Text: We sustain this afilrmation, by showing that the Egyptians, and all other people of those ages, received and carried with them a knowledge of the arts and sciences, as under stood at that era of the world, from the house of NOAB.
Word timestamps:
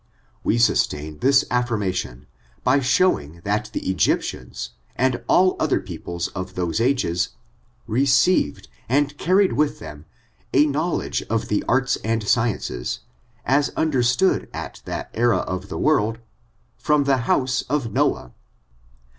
We 0.43 0.57
sustain 0.57 1.19
this 1.19 1.43
afilrmation, 1.51 2.25
by 2.63 2.79
showing 2.79 3.41
that 3.43 3.69
the 3.71 3.87
Egyptians, 3.87 4.71
and 4.95 5.23
all 5.27 5.55
other 5.59 5.79
people 5.79 6.19
of 6.33 6.55
those 6.55 6.81
ages, 6.81 7.35
received 7.85 8.67
and 8.89 9.15
carried 9.19 9.53
with 9.53 9.77
them 9.77 10.05
a 10.53 10.65
knowledge 10.65 11.21
of 11.29 11.49
the 11.49 11.63
arts 11.67 11.97
and 12.03 12.27
sciences, 12.27 13.01
as 13.45 13.71
under 13.75 14.01
stood 14.01 14.49
at 14.55 14.81
that 14.85 15.11
era 15.13 15.37
of 15.37 15.69
the 15.69 15.77
world, 15.77 16.17
from 16.79 17.03
the 17.03 17.17
house 17.29 17.61
of 17.69 17.91
NOAB. 17.91 18.33